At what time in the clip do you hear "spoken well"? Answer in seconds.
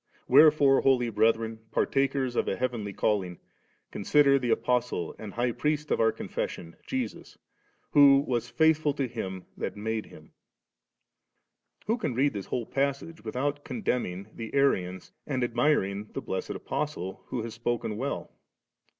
17.53-18.31